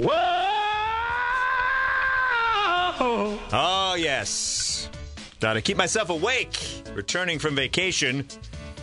[0.00, 0.14] Whoa!
[3.52, 4.88] Oh, yes.
[5.42, 6.56] Now, to keep myself awake,
[6.94, 8.26] returning from vacation,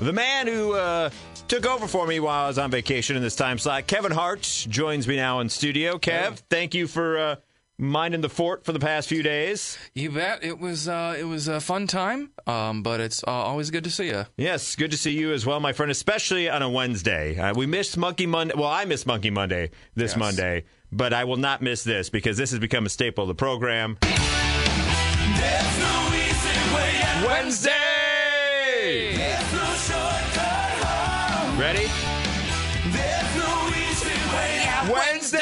[0.00, 1.10] the man who uh,
[1.48, 4.42] took over for me while I was on vacation in this time slot, Kevin Hart,
[4.68, 5.98] joins me now in studio.
[5.98, 7.36] Kev, thank you for uh,
[7.78, 9.78] minding the fort for the past few days.
[9.94, 10.44] You bet.
[10.44, 13.90] It was uh, it was a fun time, um, but it's uh, always good to
[13.90, 14.26] see you.
[14.36, 17.38] Yes, good to see you as well, my friend, especially on a Wednesday.
[17.38, 18.54] Uh, we missed Monkey Monday.
[18.56, 20.18] Well, I missed Monkey Monday this Yes.
[20.18, 23.34] Monday, but I will not miss this because this has become a staple of the
[23.34, 23.98] program.
[27.26, 27.72] Wednesday!
[31.58, 31.88] Ready?
[34.92, 35.38] Wednesday!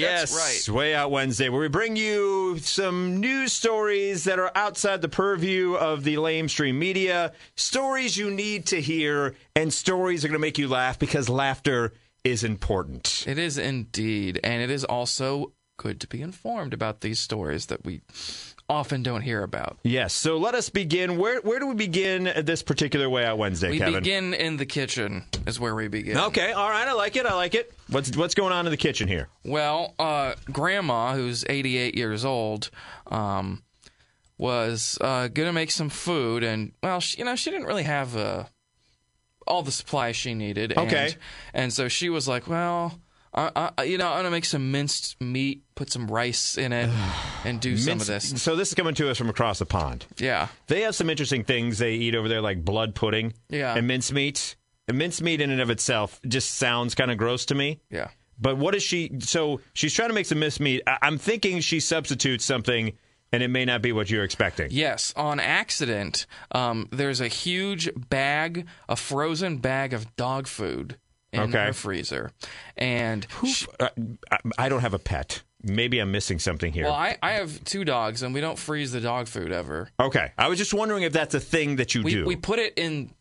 [0.00, 0.74] That's yes, right.
[0.74, 5.74] Way Out Wednesday, where we bring you some news stories that are outside the purview
[5.74, 10.58] of the lamestream media, stories you need to hear, and stories are going to make
[10.58, 11.92] you laugh because laughter
[12.24, 13.24] is important.
[13.26, 17.84] It is indeed, and it is also good to be informed about these stories that
[17.84, 18.02] we
[18.68, 19.78] often don't hear about.
[19.82, 21.18] Yes, so let us begin.
[21.18, 23.78] Where where do we begin this particular Way Out Wednesday, Kevin?
[23.78, 24.02] We Kevin?
[24.02, 26.16] begin in the kitchen, is where we begin.
[26.16, 27.26] Okay, all right, I like it.
[27.26, 27.72] I like it.
[27.88, 29.28] What's what's going on in the kitchen here?
[29.44, 32.70] Well, uh, Grandma, who's 88 years old,
[33.08, 33.62] um,
[34.38, 38.16] was uh, gonna make some food, and well, she, you know, she didn't really have
[38.16, 38.44] uh,
[39.46, 40.76] all the supplies she needed.
[40.76, 41.06] Okay.
[41.06, 41.16] and,
[41.54, 42.98] and so she was like, "Well,
[43.34, 46.90] I, I, you know, I'm gonna make some minced meat, put some rice in it,
[47.44, 50.06] and do some of this." So this is coming to us from across the pond.
[50.18, 53.74] Yeah, They have some interesting things they eat over there, like blood pudding Yeah.
[53.76, 54.56] and mincemeat.
[54.88, 57.80] And mincemeat in and of itself just sounds kind of gross to me.
[57.90, 58.08] yeah.
[58.40, 59.12] But what is she?
[59.20, 60.82] So she's trying to make some mincemeat.
[60.86, 62.92] I- I'm thinking she substitutes something,
[63.32, 64.68] and it may not be what you're expecting.
[64.70, 70.98] Yes, on accident, um, there's a huge bag, a frozen bag of dog food
[71.32, 71.66] in Okay.
[71.66, 72.30] her freezer,
[72.76, 73.88] and she- Uh,
[74.58, 75.42] I, don't have a pet.
[75.62, 76.84] Maybe I'm missing something here.
[76.84, 79.88] well, I, I have two dogs, and we don't freeze the dog food ever.
[79.98, 82.24] okay, I was just wondering if that's a thing that you We do.
[82.26, 83.14] we put it in.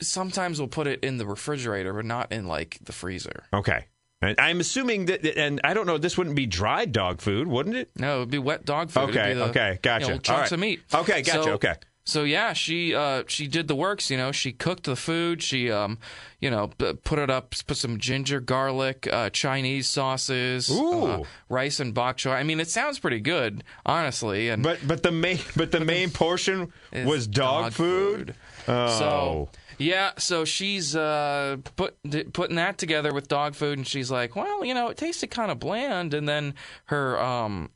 [0.00, 3.44] Sometimes we'll put it in the refrigerator, but not in like the freezer.
[3.52, 3.86] okay,
[4.20, 5.96] I'm assuming that, and I don't know.
[5.96, 7.90] This wouldn't be dried dog food, wouldn't it?
[7.96, 9.10] No, it'd be wet dog food.
[9.10, 10.06] Okay, the, okay, gotcha.
[10.06, 10.52] You know, chunks right.
[10.52, 10.80] of meat.
[10.92, 11.74] Okay, gotcha, So- okay.
[12.04, 14.10] So yeah, she uh, she did the works.
[14.10, 15.42] You know, she cooked the food.
[15.42, 15.98] She um,
[16.40, 21.92] you know, put it up, put some ginger, garlic, uh, Chinese sauces, uh, rice and
[21.92, 22.32] bok choy.
[22.32, 24.48] I mean, it sounds pretty good, honestly.
[24.48, 28.34] And But but the main but the main portion was dog, food.
[28.66, 28.98] Oh.
[28.98, 29.48] So
[29.78, 34.36] yeah, so she's uh, put d- putting that together with dog food, and she's like,
[34.36, 36.14] well, you know, it tasted kind of bland.
[36.14, 36.54] And then
[36.86, 37.70] her um,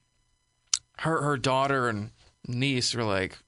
[0.98, 2.10] her her daughter and
[2.46, 3.38] niece were like,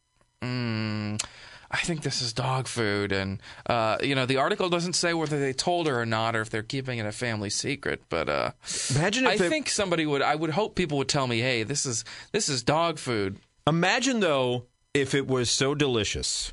[0.43, 1.23] mm,
[1.71, 5.39] I think this is dog food, and uh, you know, the article doesn't say whether
[5.41, 8.03] they told her or not, or if they're keeping it a family secret.
[8.09, 8.51] But uh,
[8.95, 10.23] Imagine if I they- think somebody would.
[10.23, 13.39] I would hope people would tell me, hey, this is this is dog food.
[13.67, 16.53] Imagine though if it was so delicious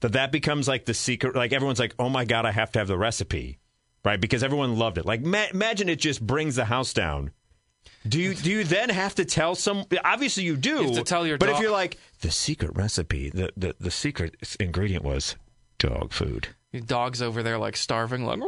[0.00, 1.34] that that becomes like the secret.
[1.36, 3.58] Like everyone's like, oh my god, I have to have the recipe,
[4.04, 4.20] right?
[4.20, 5.06] Because everyone loved it.
[5.06, 7.30] Like ma- imagine it just brings the house down.
[8.06, 9.84] Do you do you then have to tell some?
[10.04, 10.82] Obviously you do.
[10.82, 14.36] have to tell your But if you're like the secret recipe, the the, the secret
[14.58, 15.36] ingredient was
[15.78, 16.48] dog food.
[16.72, 18.38] Your dog's over there like starving, like,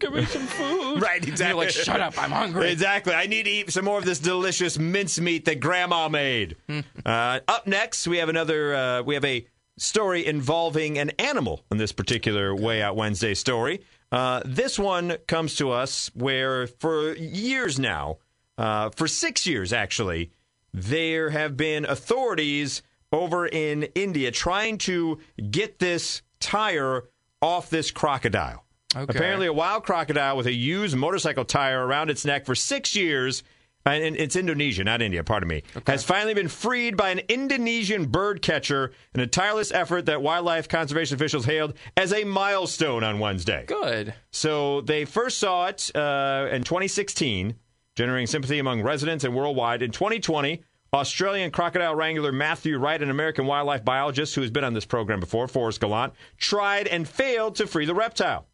[0.00, 1.02] give me some food.
[1.02, 1.48] Right, And exactly.
[1.48, 2.70] You're like, shut up, I'm hungry.
[2.72, 3.12] Exactly.
[3.12, 6.56] I need to eat some more of this delicious mincemeat that Grandma made.
[7.04, 8.74] uh, up next, we have another.
[8.74, 9.46] Uh, we have a
[9.78, 13.82] story involving an animal in this particular Way Out Wednesday story.
[14.10, 18.18] Uh, this one comes to us where, for years now,
[18.56, 20.30] uh, for six years actually,
[20.72, 22.82] there have been authorities
[23.12, 25.18] over in India trying to
[25.50, 27.04] get this tire
[27.42, 28.64] off this crocodile.
[28.94, 29.04] Okay.
[29.08, 33.42] Apparently, a wild crocodile with a used motorcycle tire around its neck for six years.
[33.86, 38.06] And and it's Indonesia, not India, pardon me, has finally been freed by an Indonesian
[38.06, 43.20] bird catcher in a tireless effort that wildlife conservation officials hailed as a milestone on
[43.20, 43.64] Wednesday.
[43.66, 44.12] Good.
[44.32, 47.54] So they first saw it uh, in 2016,
[47.94, 49.82] generating sympathy among residents and worldwide.
[49.82, 50.62] In 2020,
[50.92, 55.20] Australian crocodile wrangler Matthew Wright, an American wildlife biologist who has been on this program
[55.20, 58.46] before, Forrest Galante, tried and failed to free the reptile.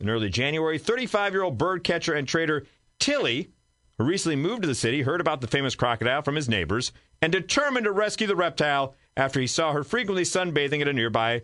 [0.00, 2.66] In early January, 35 year old bird catcher and trader
[2.98, 3.50] Tilly,
[3.98, 7.32] who recently moved to the city, heard about the famous crocodile from his neighbors and
[7.32, 11.42] determined to rescue the reptile after he saw her frequently sunbathing at a nearby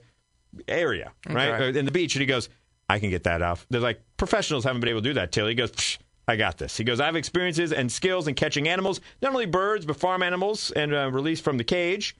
[0.68, 1.50] area, right?
[1.50, 1.68] Okay.
[1.76, 2.14] Uh, In the beach.
[2.14, 2.48] And he goes,
[2.88, 3.66] I can get that off.
[3.70, 5.50] They're like, professionals haven't been able to do that, Tilly.
[5.50, 5.98] He goes, Psh,
[6.28, 6.76] I got this.
[6.76, 10.22] He goes, I have experiences and skills in catching animals, not only birds, but farm
[10.22, 12.16] animals, and uh, released from the cage.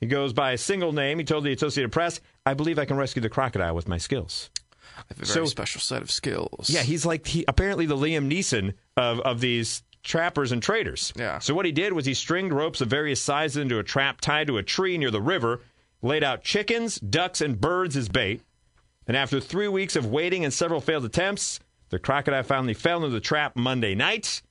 [0.00, 1.18] He goes by a single name.
[1.18, 4.50] He told the Associated Press, I believe I can rescue the crocodile with my skills.
[4.98, 6.68] I have a very So- special set of skills.
[6.70, 11.12] Yeah, he's like he apparently the Liam Neeson of of these trappers and traders.
[11.16, 11.38] Yeah.
[11.38, 14.46] So what he did was he stringed ropes of various sizes into a trap tied
[14.46, 15.60] to a tree near the river,
[16.02, 18.42] laid out chickens, ducks, and birds as bait.
[19.06, 21.60] And after three weeks of waiting and several failed attempts,
[21.90, 24.42] the crocodile finally fell into the trap Monday night.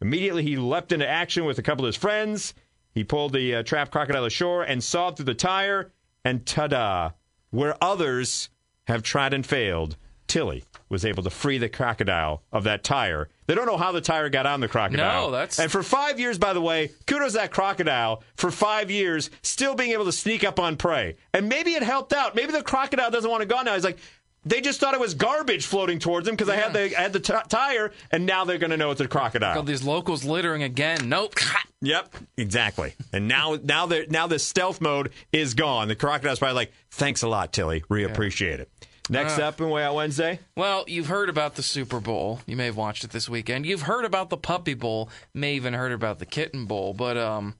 [0.00, 2.54] Immediately, he leapt into action with a couple of his friends.
[2.94, 5.92] He pulled the uh, trapped crocodile ashore and sawed through the tire.
[6.24, 7.10] And ta-da!
[7.50, 8.48] Where others
[8.86, 9.96] have tried and failed,
[10.26, 13.28] Tilly was able to free the crocodile of that tire.
[13.46, 15.24] They don't know how the tire got on the crocodile.
[15.26, 18.90] No, that's- and for five years, by the way, kudos to that crocodile for five
[18.90, 21.16] years still being able to sneak up on prey.
[21.34, 22.34] And maybe it helped out.
[22.34, 23.74] Maybe the crocodile doesn't want to go now.
[23.74, 23.98] He's like,
[24.44, 27.12] they just thought it was garbage floating towards them because I had the I had
[27.12, 29.54] the t- tire, and now they're going to know it's a crocodile.
[29.54, 31.08] Got these locals littering again.
[31.08, 31.34] Nope.
[31.82, 32.94] Yep, exactly.
[33.12, 35.88] And now, now, they now the stealth mode is gone.
[35.88, 37.84] The crocodile's probably like, "Thanks a lot, Tilly.
[37.88, 38.70] We appreciate it."
[39.10, 39.48] Next Uh.
[39.48, 40.38] up in Way Out Wednesday.
[40.56, 42.40] Well, you've heard about the Super Bowl.
[42.46, 43.66] You may have watched it this weekend.
[43.66, 45.10] You've heard about the Puppy Bowl.
[45.34, 46.94] May even heard about the Kitten Bowl.
[46.94, 47.56] But um,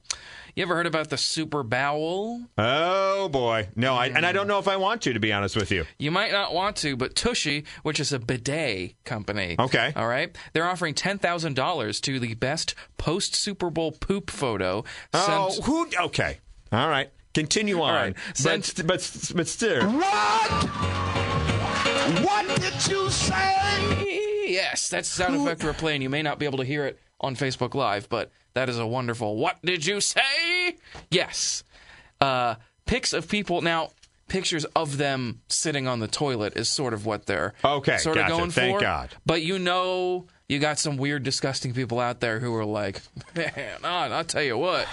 [0.55, 2.41] you ever heard about the Super Bowl?
[2.57, 5.55] Oh boy, no, I, and I don't know if I want to, to be honest
[5.55, 5.85] with you.
[5.97, 9.93] You might not want to, but Tushy, which is a bidet company, Okay.
[9.95, 14.83] all right, they're offering ten thousand dollars to the best post Super Bowl poop photo.
[15.13, 15.87] Oh, sent- who?
[16.05, 16.39] Okay,
[16.71, 17.09] all right.
[17.33, 20.63] Continue on, right, but, sent- but but still, What?
[22.23, 24.45] What did you say?
[24.47, 26.01] Yes, that's the sound effect we're playing.
[26.03, 28.85] You may not be able to hear it on Facebook Live, but that is a
[28.85, 29.35] wonderful.
[29.37, 30.77] What did you say?
[31.09, 31.63] Yes.
[32.21, 32.55] Uh,
[32.85, 33.89] pics of people now.
[34.29, 38.23] Pictures of them sitting on the toilet is sort of what they're Okay, sort of
[38.23, 38.37] gotcha.
[38.37, 38.81] going Thank for.
[38.81, 39.09] God.
[39.25, 43.01] But you know, you got some weird, disgusting people out there who are like,
[43.35, 43.51] man,
[43.83, 44.87] I'll tell you what.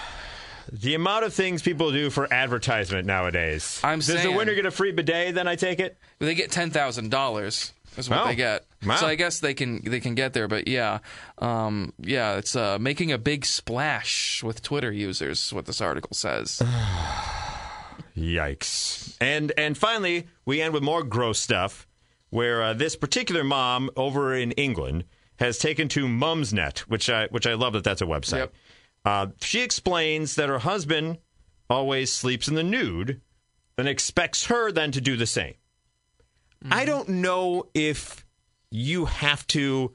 [0.70, 3.80] the amount of things people do for advertisement nowadays.
[3.82, 5.34] I'm Does the winner get a free bidet?
[5.36, 5.96] Then I take it.
[6.18, 7.72] They get ten thousand dollars.
[7.96, 8.64] Is what Oh, they get.
[8.84, 8.96] Wow.
[8.96, 10.48] So I guess they can they can get there.
[10.48, 10.98] But yeah,
[11.38, 15.52] um, yeah, it's uh, making a big splash with Twitter users.
[15.52, 16.62] What this article says.
[18.16, 19.16] Yikes.
[19.20, 21.86] And and finally, we end with more gross stuff
[22.30, 25.04] where uh, this particular mom over in England
[25.36, 28.38] has taken to Mumsnet, which I which I love that that's a website.
[28.38, 28.54] Yep.
[29.04, 31.18] Uh, she explains that her husband
[31.68, 33.20] always sleeps in the nude
[33.78, 35.54] and expects her then to do the same.
[36.70, 38.26] I don't know if
[38.70, 39.94] you have to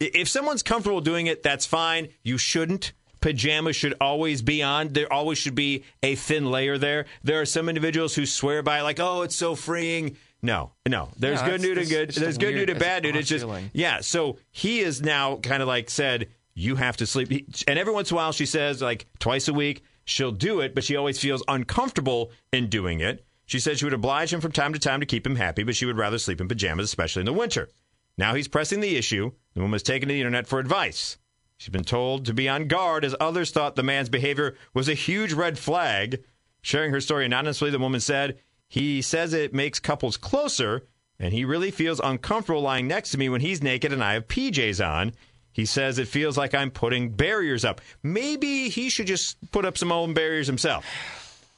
[0.00, 2.08] if someone's comfortable doing it, that's fine.
[2.22, 2.92] You shouldn't.
[3.20, 4.88] Pajamas should always be on.
[4.88, 7.06] There always should be a thin layer there.
[7.22, 10.16] There are some individuals who swear by, like, oh, it's so freeing.
[10.42, 11.10] No, no.
[11.16, 12.10] There's good nude and good.
[12.10, 13.14] There's good nude and bad nude.
[13.14, 13.70] It's just feeling.
[13.72, 14.00] yeah.
[14.00, 17.30] So he is now kind of like said, you have to sleep.
[17.68, 20.74] And every once in a while, she says like twice a week she'll do it,
[20.74, 23.24] but she always feels uncomfortable in doing it.
[23.46, 25.76] She said she would oblige him from time to time to keep him happy, but
[25.76, 27.68] she would rather sleep in pajamas, especially in the winter.
[28.18, 29.32] Now he's pressing the issue.
[29.54, 31.18] The woman has taken to the internet for advice.
[31.56, 34.94] She's been told to be on guard as others thought the man's behavior was a
[34.94, 36.22] huge red flag.
[36.60, 38.38] Sharing her story anonymously, the woman said,
[38.68, 40.86] He says it makes couples closer,
[41.18, 44.28] and he really feels uncomfortable lying next to me when he's naked and I have
[44.28, 45.12] PJs on.
[45.52, 47.80] He says it feels like I'm putting barriers up.
[48.02, 50.84] Maybe he should just put up some own barriers himself.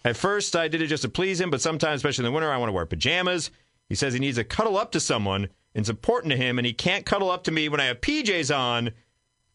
[0.04, 2.52] At first, I did it just to please him, but sometimes, especially in the winter,
[2.52, 3.50] I want to wear pajamas.
[3.88, 5.48] He says he needs to cuddle up to someone.
[5.74, 8.56] It's important to him, and he can't cuddle up to me when I have PJs
[8.56, 8.90] on.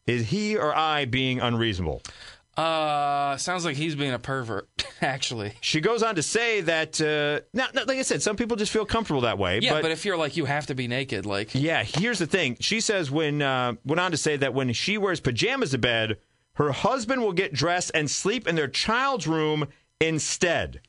[0.05, 2.01] Is he or I being unreasonable?
[2.57, 4.67] Uh, sounds like he's being a pervert.
[5.01, 8.57] Actually, She goes on to say that, uh, now, now, like I said, some people
[8.57, 9.59] just feel comfortable that way.
[9.61, 9.81] yeah.
[9.81, 12.57] But, if you're like you have to be naked, like Yeah, here's the thing.
[12.59, 16.17] She says when uh, went on to say that when she wears pajamas to bed,
[16.55, 19.67] her husband will get dressed and sleep in their child's room
[20.01, 20.81] instead.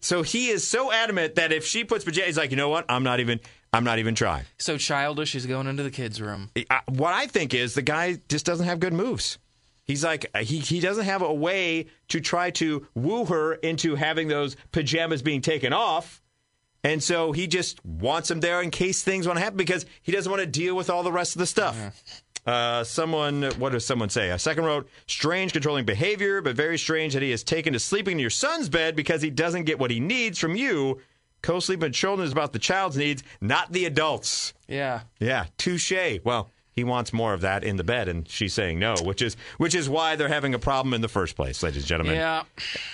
[0.00, 2.86] So he is so adamant that if she puts pajamas, he's like, you know what?
[2.88, 3.40] I'm not even.
[3.72, 4.44] I'm not even trying.
[4.58, 5.32] so childish.
[5.32, 6.50] He's going into the kids' room.
[6.70, 9.38] I, what I think is the guy just doesn't have good moves.
[9.84, 14.28] He's like he he doesn't have a way to try to woo her into having
[14.28, 16.22] those pajamas being taken off.
[16.84, 20.12] And so he just wants them there in case things want to happen because he
[20.12, 21.76] doesn't want to deal with all the rest of the stuff.
[22.44, 24.30] Uh, someone, what does someone say?
[24.30, 28.14] A second wrote, strange controlling behavior, but very strange that he has taken to sleeping
[28.14, 31.00] in your son's bed because he doesn't get what he needs from you.
[31.42, 34.52] Co sleeping with children is about the child's needs, not the adults.
[34.68, 35.00] Yeah.
[35.18, 35.92] Yeah, touche.
[36.22, 39.36] Well, he wants more of that in the bed, and she's saying no, which is
[39.58, 42.14] which is why they're having a problem in the first place, ladies and gentlemen.
[42.14, 42.44] Yeah.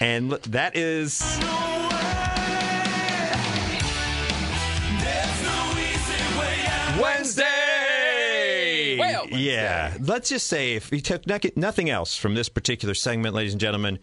[0.01, 1.21] And that is
[7.01, 7.45] Wednesday.
[8.99, 9.41] Well, Wednesday.
[9.41, 9.97] Yeah.
[10.01, 11.27] Let's just say if you took
[11.57, 13.99] nothing else from this particular segment, ladies and gentlemen,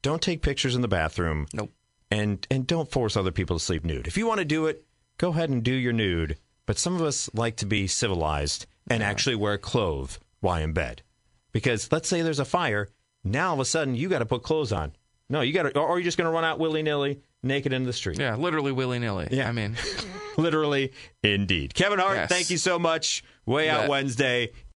[0.00, 1.46] don't take pictures in the bathroom.
[1.52, 1.72] Nope.
[2.10, 4.06] And and don't force other people to sleep nude.
[4.08, 4.84] If you want to do it,
[5.18, 6.38] go ahead and do your nude.
[6.66, 11.02] But some of us like to be civilized and actually wear clothes while in bed.
[11.52, 12.88] Because let's say there's a fire,
[13.24, 14.92] now all of a sudden you got to put clothes on.
[15.28, 17.86] No, you got to, or you're just going to run out willy nilly naked into
[17.86, 18.18] the street.
[18.18, 19.28] Yeah, literally willy nilly.
[19.30, 19.48] Yeah.
[19.48, 19.76] I mean,
[20.36, 21.74] Literally, indeed.
[21.74, 22.28] Kevin Hart, Yes.
[22.28, 23.22] thank you so much.
[23.46, 23.88] Way Out.
[23.88, 24.50] Wednesday.